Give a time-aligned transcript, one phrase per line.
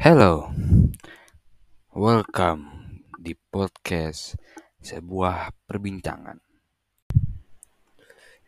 [0.00, 0.48] Hello,
[1.92, 2.64] welcome
[3.20, 4.32] di podcast
[4.80, 6.40] sebuah perbincangan.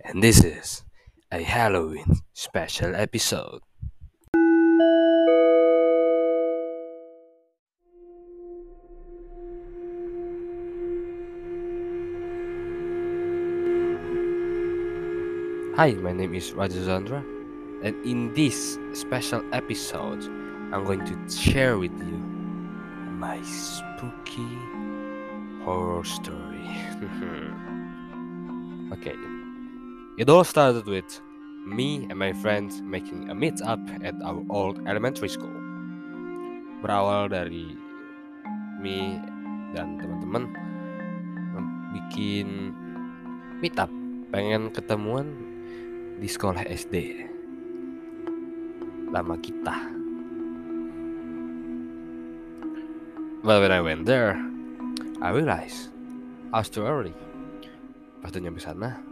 [0.01, 0.81] And this is
[1.29, 3.61] a Halloween special episode.
[15.77, 17.21] Hi, my name is Raja Zandra,
[17.85, 20.25] and in this special episode,
[20.73, 22.17] I'm going to share with you
[23.21, 24.57] my spooky
[25.69, 26.65] horror story.
[28.97, 29.13] okay,
[30.17, 31.21] it all started with
[31.69, 35.53] me and my friends making a meet up at our old elementary school.
[36.81, 37.77] Berawal dari
[38.81, 39.21] me
[39.77, 40.49] dan teman-teman
[41.93, 42.73] bikin
[43.61, 43.93] meet up,
[44.33, 45.37] pengen ketemuan
[46.17, 47.29] di sekolah SD.
[49.13, 50.02] Lama kita.
[53.43, 54.39] But when I went there,
[55.19, 55.91] I realized
[56.55, 57.11] I was too early.
[58.23, 59.03] Pas nyampe sana,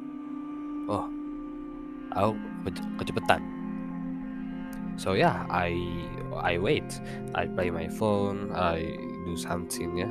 [0.87, 1.03] oh,
[2.15, 2.39] aku
[2.71, 3.43] ke- kecepetan.
[4.95, 5.75] So yeah, I
[6.31, 6.87] I wait.
[7.35, 8.87] I play my phone, I
[9.27, 10.07] do something ya.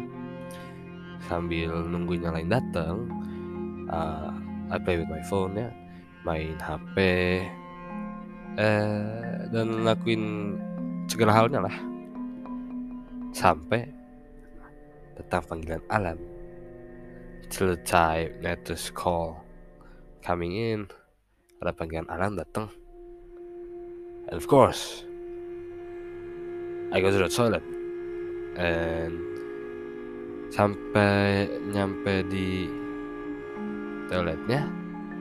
[1.31, 3.07] Sambil nungguin yang lain datang,
[3.87, 4.35] uh,
[4.67, 5.71] I play with my phone ya,
[6.27, 6.97] main HP,
[8.59, 10.59] eh dan lakuin
[11.07, 11.75] segala halnya lah.
[13.31, 13.98] Sampai
[15.19, 16.17] datang panggilan alam.
[17.51, 19.43] Till the time letters call
[20.23, 20.87] coming in,
[21.59, 22.71] ada panggilan alam datang.
[24.31, 25.03] And of course,
[26.93, 27.65] I go to the toilet.
[28.55, 29.17] And
[30.53, 32.69] sampai nyampe di
[34.09, 34.65] toiletnya,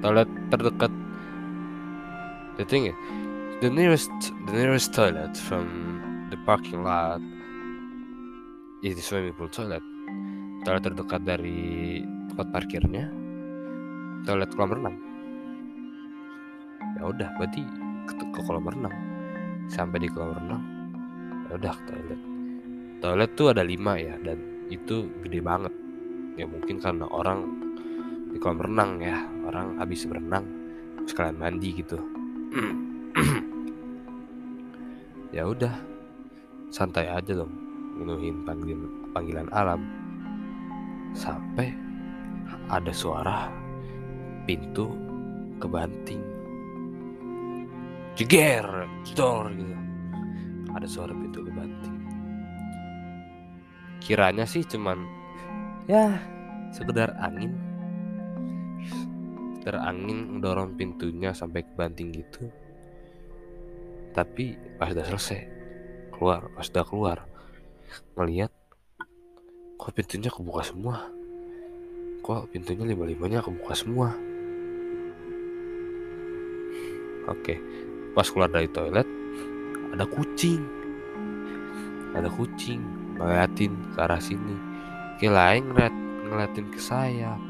[0.00, 0.92] toilet terdekat.
[2.58, 2.96] The thing is,
[3.60, 4.10] the nearest
[4.46, 5.66] the nearest toilet from
[6.30, 7.22] the parking lot
[8.82, 9.82] is the swimming pool toilet.
[10.66, 13.06] Toilet terdekat dari tempat parkirnya,
[14.26, 14.96] toilet kolam renang.
[16.98, 17.62] Ya udah, berarti
[18.10, 18.94] ke, ke kolam renang.
[19.70, 20.62] Sampai di kolam renang,
[21.46, 22.20] ya udah toilet.
[22.98, 25.70] Toilet tuh ada lima ya, dan itu gede banget.
[26.34, 27.46] Ya mungkin karena orang
[28.34, 29.14] di kolam renang ya,
[29.46, 30.42] orang habis berenang
[31.06, 31.98] sekalian mandi gitu.
[35.36, 35.74] ya udah,
[36.68, 37.54] santai aja dong,
[37.96, 40.07] menuhin panggilan panggilan alam.
[41.16, 41.72] Sampai
[42.68, 43.48] ada suara
[44.44, 44.92] pintu
[45.60, 46.22] kebanting.
[48.18, 48.66] Jeger,
[49.06, 49.76] jedor gitu.
[50.74, 51.96] Ada suara pintu kebanting.
[54.02, 55.04] Kiranya sih cuman
[55.86, 56.18] ya
[56.74, 57.54] sekedar angin.
[59.58, 62.48] Sekedar angin dorong pintunya sampai kebanting gitu.
[64.16, 65.40] Tapi pas udah selesai
[66.10, 67.18] keluar, pas udah keluar
[68.18, 68.50] ngelihat
[69.88, 71.08] kok pintunya kebuka semua?
[72.20, 74.12] Kok pintunya lima limanya kebuka semua?
[77.24, 77.56] Oke
[78.12, 79.08] pas keluar dari toilet
[79.96, 80.60] ada kucing.
[82.12, 82.84] Ada kucing
[83.16, 84.60] ngeliatin ke arah sini.
[85.16, 85.94] Kirain ngeliat
[86.28, 87.40] ngeliatin ke saya.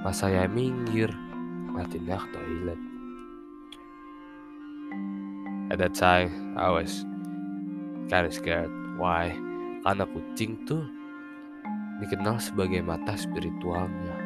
[0.00, 1.12] Pas saya minggir
[1.68, 2.80] ngeliatinnya ke toilet.
[5.68, 7.04] At that time I was
[8.08, 8.72] kind of scared.
[8.96, 9.36] Why?
[9.84, 11.01] Karena kucing tuh
[12.02, 14.18] dikenal sebagai mata spiritualnya.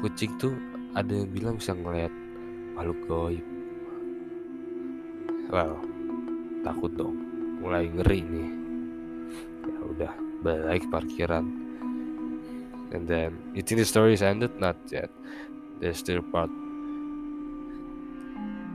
[0.00, 0.56] Kucing tuh
[0.96, 2.12] ada yang bilang bisa ngeliat
[2.72, 3.46] makhluk goib.
[5.52, 5.76] Well,
[6.64, 7.16] takut dong.
[7.60, 8.50] Mulai ngeri nih.
[9.68, 11.44] Ya udah, balik parkiran.
[12.94, 14.54] And then, you think the story is ended?
[14.56, 15.10] Not yet.
[15.82, 16.50] There's still part.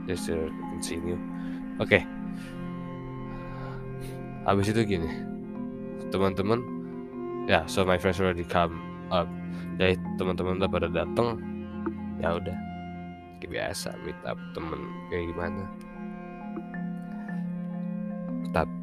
[0.06, 1.18] There's still continue.
[1.80, 1.88] Oke.
[1.88, 2.02] Okay.
[4.44, 5.10] Habis itu gini.
[6.10, 6.79] Teman-teman
[7.50, 8.78] ya so my friends already come
[9.10, 9.26] up.
[9.74, 11.42] Jadi teman-teman udah pada datang
[12.22, 12.54] ya udah.
[13.50, 14.78] Biasa meet up temen.
[15.10, 15.62] Kayak gimana?
[18.54, 18.76] Tapi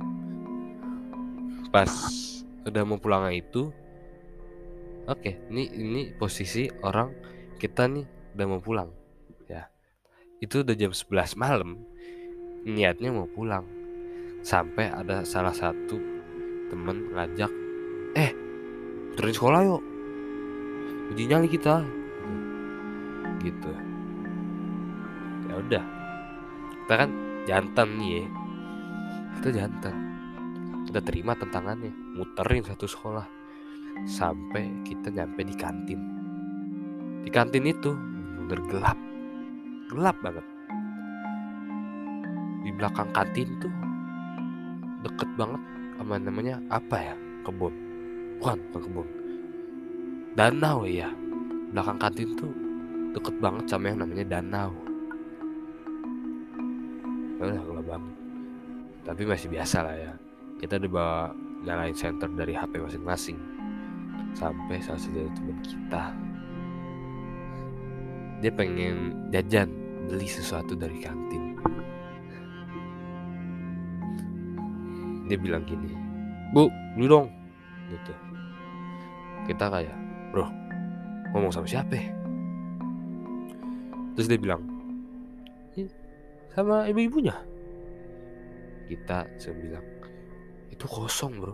[1.71, 1.92] pas
[2.68, 3.71] udah mau pulang itu
[5.07, 7.15] oke okay, ini ini posisi orang
[7.56, 8.03] kita nih
[8.36, 8.92] udah mau pulang.
[9.47, 9.71] Ya.
[10.44, 11.80] Itu udah jam 11 malam.
[12.68, 13.63] Niatnya mau pulang.
[14.44, 15.95] Sampai ada salah satu
[16.68, 17.67] temen ngajak
[19.18, 19.81] turun sekolah yuk.
[21.10, 21.81] Uji nyali kita.
[23.42, 23.72] Gitu.
[25.50, 25.84] Ya udah.
[26.86, 27.10] Kita kan
[27.50, 28.25] jantan nih ya.
[29.42, 29.96] Kita jantan.
[30.86, 31.90] Kita terima tantangannya.
[32.14, 33.25] Muterin satu sekolah.
[34.06, 36.00] Sampai kita nyampe di kantin.
[37.25, 37.98] Di kantin itu
[38.46, 39.00] bener gelap.
[39.90, 40.46] Gelap banget.
[42.62, 43.74] Di belakang kantin tuh
[45.02, 45.62] deket banget
[45.98, 47.16] sama namanya apa ya?
[47.42, 47.87] Kebun
[48.38, 49.07] bukan bukan kebun.
[50.38, 51.10] Danau ya
[51.74, 52.54] belakang kantin tuh
[53.18, 54.72] deket banget sama yang namanya danau.
[57.38, 58.16] Ya udah gelap banget
[59.07, 60.13] tapi masih biasa lah ya.
[60.60, 61.31] Kita dibawa
[61.63, 63.39] nyalain center dari HP masing-masing
[64.36, 66.04] sampai salah satu dari teman kita.
[68.44, 69.69] Dia pengen jajan
[70.12, 71.57] beli sesuatu dari kantin.
[75.28, 75.95] Dia bilang gini
[76.51, 77.28] bu beli dong.
[77.88, 78.26] Gitu
[79.47, 79.95] kita kayak
[80.35, 80.45] bro
[81.33, 82.07] ngomong sama siapa ya?
[84.13, 84.77] terus dia bilang
[86.57, 87.38] sama ibu-ibunya?
[88.89, 89.85] Kita saya bilang
[90.73, 91.53] itu kosong bro.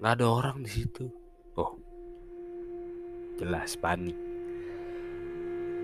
[0.00, 1.12] Nggak ada orang di situ.
[1.60, 1.76] Oh
[3.36, 4.16] jelas panik.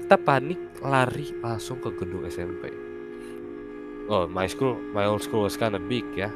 [0.01, 2.73] Kita panik lari langsung ke gedung SMP
[4.09, 6.33] oh my school my old school was kind of big ya.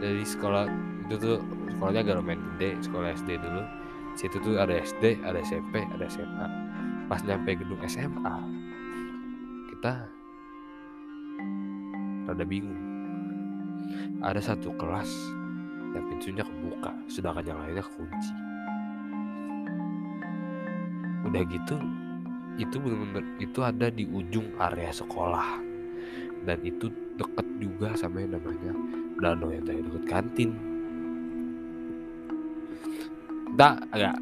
[0.00, 0.64] Jadi sekolah
[1.04, 1.38] itu tuh
[1.76, 3.62] sekolahnya agak lumayan sekolah SD dulu
[4.20, 6.46] situ tuh ada SD ada SMP ada SMA
[7.08, 8.36] pas nyampe gedung SMA
[9.72, 10.04] kita
[12.28, 12.76] rada bingung.
[14.20, 15.08] Ada satu kelas
[15.96, 18.30] yang pintunya kebuka sedangkan yang lainnya kunci
[21.26, 21.76] udah gitu
[22.58, 25.64] itu bener-bener itu ada di ujung area sekolah.
[26.44, 28.72] Dan itu deket juga sama yang namanya
[29.20, 30.50] danau yang tadi deket kantin
[33.60, 34.16] kita agak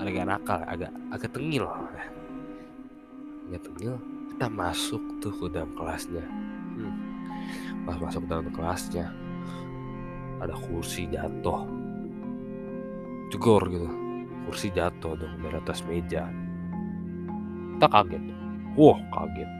[0.00, 1.68] agak nakal agak agak tengil.
[3.44, 4.00] Agak tengil
[4.32, 6.24] kita masuk tuh ke dalam kelasnya.
[6.24, 6.96] Hmm.
[7.84, 9.12] pas masuk dalam kelasnya
[10.40, 11.68] ada kursi jatuh.
[13.28, 13.92] Jegor gitu.
[14.48, 16.24] Kursi jatuh dong dari atas meja.
[17.76, 18.24] Kita kaget.
[18.72, 19.50] Wah kaget.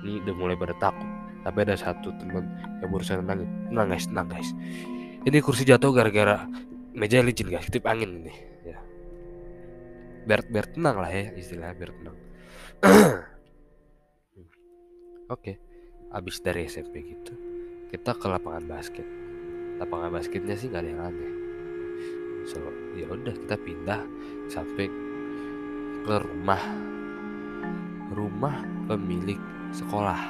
[0.00, 1.12] Ini udah mulai pada takut.
[1.44, 2.48] Tapi ada satu teman
[2.80, 4.08] yang berusaha nangis.
[4.08, 4.56] Tenang guys
[5.26, 6.46] ini kursi jatuh gara-gara
[6.96, 7.68] meja licin guys.
[7.68, 8.34] Tip angin ini.
[8.64, 8.80] Ya.
[10.24, 12.16] Biar biar tenang lah ya istilahnya biar tenang.
[15.36, 15.60] Oke.
[16.10, 17.36] Habis dari SMP gitu
[17.92, 19.04] kita ke lapangan basket.
[19.76, 21.32] Lapangan basketnya sih nggak ada yang aneh.
[22.48, 22.58] So
[22.96, 24.00] ya udah kita pindah
[24.48, 24.88] sampai
[26.02, 26.62] ke rumah.
[28.16, 28.54] Rumah
[28.88, 29.38] pemilik
[29.76, 30.20] sekolah.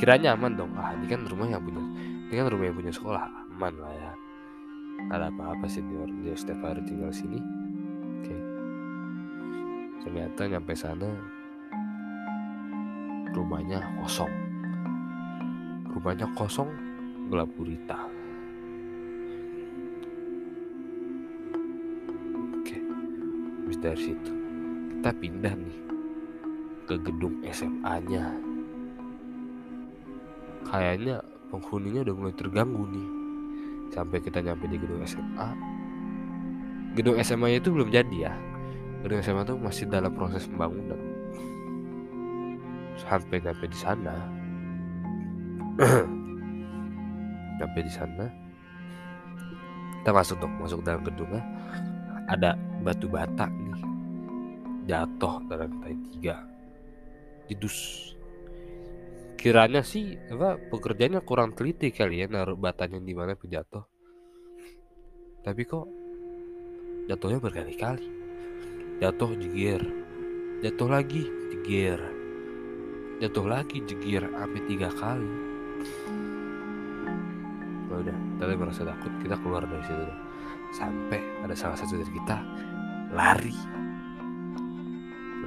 [0.00, 0.72] Kiranya aman dong.
[0.80, 1.84] Ah ini kan rumah yang punya
[2.30, 4.12] ini kan rumah yang punya sekolah aman lah ya.
[5.12, 7.36] Ada apa-apa sih dia, setiap hari tinggal sini.
[7.36, 8.24] Oke.
[8.24, 8.40] Okay.
[10.00, 11.12] ternyata nyampe sana
[13.36, 14.32] rumahnya kosong.
[15.92, 16.72] Rumahnya kosong
[17.28, 18.00] gelap gurita.
[22.56, 22.80] Oke
[23.60, 24.32] habis dari situ
[24.96, 25.78] kita pindah nih
[26.88, 28.24] ke gedung SMA-nya
[30.64, 31.20] kayaknya
[31.52, 33.19] penghuninya udah mulai terganggu nih
[33.90, 35.70] sampai kita nyampe di gedung SMA
[36.94, 38.34] gedung SMA itu belum jadi ya.
[39.06, 40.98] Gedung SMA itu masih dalam proses pembangunan.
[43.00, 44.14] Sampai nyampe di sana.
[47.60, 48.28] Nyampe di sana.
[50.00, 51.44] Kita masuk dong masuk dalam gedungnya
[52.28, 53.80] ada batu bata nih.
[54.88, 56.36] Jatuh dari lantai tiga.
[57.48, 58.12] Didus
[59.40, 63.88] kiranya sih apa pekerjaannya kurang teliti kali ya naruh batanya di mana jatuh.
[65.40, 65.88] Tapi kok
[67.08, 68.20] jatuhnya berkali-kali.
[69.00, 69.80] Jatuh jegir
[70.60, 71.96] jatuh lagi jegir
[73.24, 75.32] jatuh lagi jegir sampai tiga kali.
[77.88, 79.12] Nah, udah kita merasa takut.
[79.24, 80.04] Kita keluar dari situ
[80.76, 82.36] sampai ada salah satu dari kita
[83.16, 83.56] lari.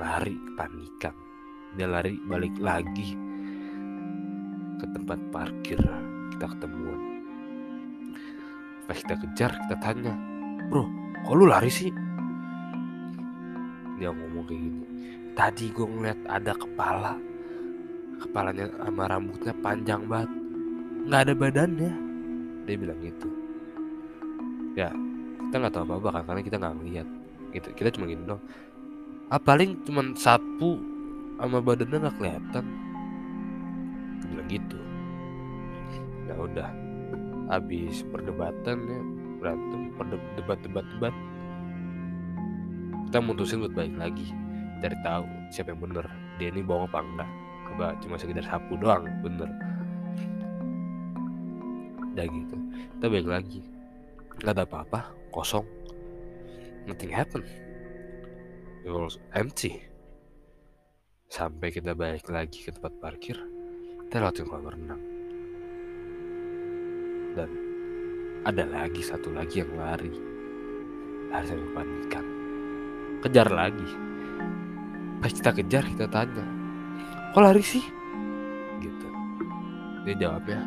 [0.02, 1.14] Lari kepanikan.
[1.78, 3.23] Dia lari balik lagi
[4.84, 5.80] ke tempat parkir
[6.36, 7.00] kita ketemuan.
[8.84, 10.12] Pas kita kejar kita tanya
[10.68, 10.84] bro
[11.24, 11.88] kok lu lari sih?
[13.96, 14.84] Dia ngomong kayak gini
[15.32, 17.16] tadi gue ngeliat ada kepala
[18.20, 20.32] kepalanya sama rambutnya panjang banget
[21.08, 21.92] nggak ada badannya.
[22.68, 23.30] Dia bilang gitu.
[24.76, 24.92] Ya
[25.48, 27.08] kita nggak tahu apa apa kan karena kita nggak ngeliat.
[27.56, 28.44] Gitu kita cuma gini dong
[29.32, 30.78] ah paling cuma sapu
[31.40, 32.66] sama badannya nggak kelihatan
[34.48, 34.80] gitu
[36.28, 36.70] ya udah
[37.52, 39.02] habis perdebatan ya
[39.44, 39.92] berantem
[40.40, 41.16] debat debat.
[43.12, 44.32] Kita mutusin buat balik lagi
[44.80, 46.06] cari tahu siapa yang bener
[46.40, 47.30] dia ini bohong apa enggak.
[47.68, 49.52] Coba cuma sekedar sapu doang bener.
[52.16, 52.56] Udah gitu
[52.96, 53.62] kita balik lagi.
[54.42, 55.68] Nggak ada apa-apa kosong.
[56.88, 57.44] Nothing happen.
[58.84, 59.84] It was empty.
[61.32, 63.53] Sampai kita balik lagi ke tempat parkir
[64.14, 65.02] kita lewatin kolam renang
[67.34, 67.50] dan
[68.46, 70.14] ada lagi satu lagi yang lari.
[71.34, 72.26] Lari sampai panikan
[73.26, 73.90] kejar lagi.
[75.18, 76.46] Pas kita kejar kita tanya
[77.34, 77.82] kok lari sih?
[78.86, 79.08] Gitu.
[80.06, 80.62] Dia jawabnya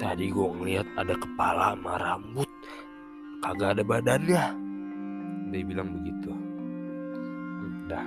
[0.00, 2.48] tadi gue ngeliat ada kepala sama rambut.
[3.44, 4.44] Kagak ada badannya.
[5.52, 6.32] Dia bilang begitu.
[7.84, 8.06] Udah.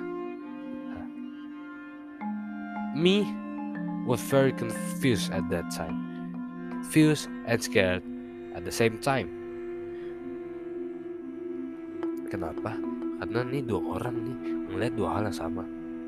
[2.97, 3.48] Me
[4.05, 5.97] was very confused at that time.
[6.71, 8.03] Confused and scared
[8.55, 9.27] at the same time.
[12.29, 12.77] Kenapa?
[13.19, 14.37] Karena nih dua orang nih
[14.69, 15.63] ngeliat dua hal yang sama.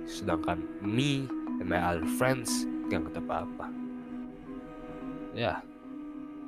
[0.06, 1.26] Sedangkan me
[1.60, 3.68] and my other friends gak ngerti apa-apa.
[5.34, 5.64] Ya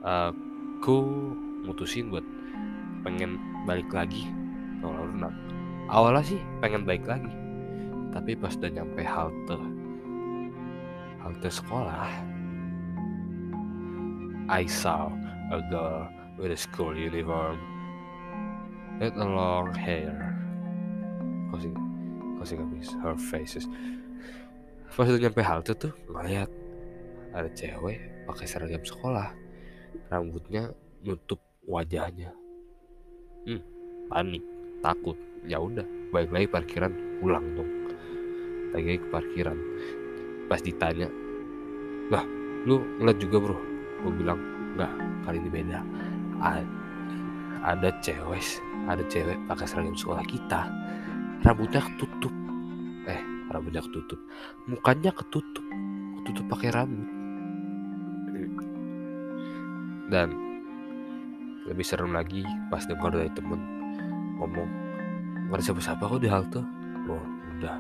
[0.04, 1.00] aku
[1.64, 2.26] mutusin buat
[3.02, 4.28] pengen balik lagi.
[4.84, 4.88] Ke
[5.92, 7.32] awalnya sih pengen balik lagi
[8.14, 9.58] tapi pas udah nyampe halte
[11.24, 12.12] halte sekolah
[14.52, 15.08] I saw
[15.56, 17.56] a girl with a school uniform
[19.00, 20.36] with a long hair.
[21.50, 23.64] Causing a miss her faces.
[24.94, 26.52] Pas udah nyampe halte tuh ngeliat
[27.32, 29.32] ada cewek pakai seragam sekolah.
[30.12, 30.76] Rambutnya
[31.08, 32.36] nutup wajahnya.
[33.48, 33.64] Hmm
[34.12, 34.44] panik
[34.84, 35.16] takut.
[35.48, 37.72] Ya udah balik lagi parkiran pulang dong.
[38.76, 39.58] Lagi ke parkiran
[40.54, 41.10] pas ditanya
[42.14, 42.22] lah
[42.70, 43.58] lu ngeliat juga bro?
[44.06, 44.38] Gue bilang
[44.78, 44.92] nggak
[45.26, 45.82] kali ini beda.
[46.38, 46.70] A-
[47.66, 50.70] ada cewek ada cewek pakai seragam sekolah kita.
[51.42, 52.30] Rambutnya ketutup.
[53.10, 53.18] Eh
[53.50, 54.22] rambutnya ketutup.
[54.70, 55.66] Mukanya ketutup.
[56.22, 57.10] Ketutup pakai rambut.
[60.14, 60.30] Dan
[61.66, 63.58] lebih serem lagi pas dengar dari temen
[64.38, 64.70] ngomong
[65.50, 66.62] nggak ada siapa-siapa kok di halte.
[67.10, 67.26] Wah
[67.58, 67.76] udah.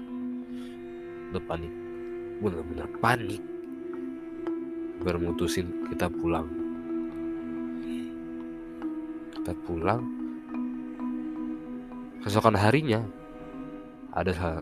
[1.29, 1.82] Udah panik
[2.43, 3.39] bener-bener panik.
[4.99, 6.47] Bermutusin kita pulang.
[9.31, 10.03] Kita pulang.
[12.23, 12.99] Keesokan harinya
[14.11, 14.59] ada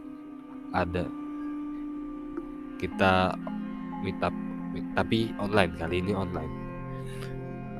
[0.73, 1.05] ada.
[2.77, 3.33] Kita
[4.01, 4.33] meet up
[4.73, 6.53] meet- tapi online kali ini online.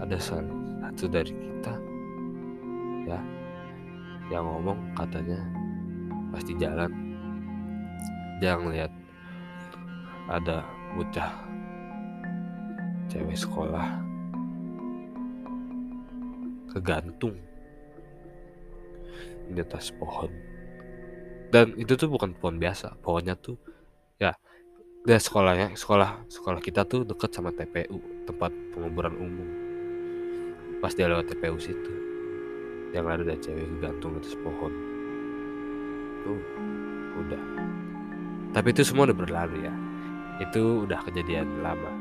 [0.02, 1.74] Ada satu dari kita
[3.10, 3.22] ya
[4.30, 5.42] yang ngomong katanya
[6.30, 6.90] pasti jalan.
[8.38, 9.01] Dia ngeliat
[10.32, 10.64] ada
[10.96, 11.44] bocah
[13.12, 14.00] cewek sekolah
[16.72, 17.36] kegantung
[19.52, 20.32] di atas pohon.
[21.52, 23.60] Dan itu tuh bukan pohon biasa pohonnya tuh
[24.16, 24.32] ya
[25.04, 29.50] dia sekolahnya sekolah sekolah kita tuh deket sama TPU tempat penguburan umum.
[30.80, 31.94] Pas dia lewat TPU situ
[32.96, 34.72] yang ada cewek kegantung di atas pohon.
[36.24, 36.40] Tuh
[37.20, 37.44] udah.
[38.56, 39.91] Tapi itu semua udah berlalu ya
[40.42, 41.92] itu udah kejadian lama.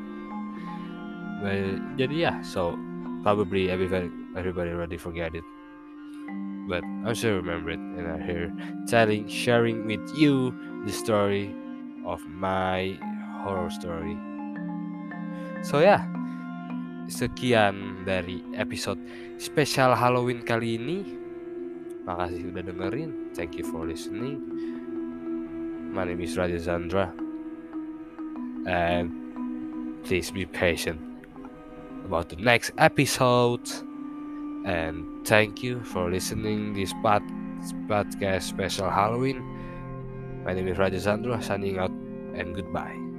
[1.45, 2.77] Well, jadi ya so
[3.25, 5.45] probably everybody everybody already forget it.
[6.69, 8.49] But I still remember it and I'm here
[8.89, 10.53] telling sharing with you
[10.85, 11.53] the story
[12.05, 12.97] of my
[13.45, 14.17] horror story.
[15.65, 16.05] So ya
[17.11, 19.01] sekian dari episode
[19.37, 20.99] spesial Halloween kali ini.
[22.05, 23.33] Makasih udah dengerin.
[23.37, 24.41] Thank you for listening.
[25.91, 27.30] My name is Raja Zandra
[28.67, 31.01] and please be patient
[32.05, 33.69] about the next episode.
[34.65, 37.23] And thank you for listening this pod,
[37.89, 39.43] podcast special Halloween.
[40.45, 43.10] My name is Rajasandra, signing out and goodbye